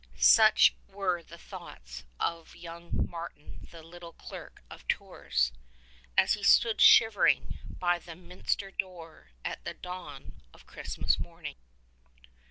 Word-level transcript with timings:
—Such 0.35 0.73
were 0.87 1.21
the 1.21 1.37
thoughts 1.37 2.05
of 2.19 2.55
young 2.55 3.07
Martin 3.07 3.67
the 3.69 3.83
little 3.83 4.13
clerk 4.13 4.63
of 4.67 4.87
Tours, 4.87 5.51
as 6.17 6.33
he 6.33 6.41
stood 6.41 6.81
shivering 6.81 7.59
by 7.69 7.99
the 7.99 8.15
minster 8.15 8.71
door 8.71 9.29
at 9.45 9.63
the 9.63 9.75
dawn 9.75 10.41
of 10.55 10.65
Christmas 10.65 11.19
morning. 11.19 11.57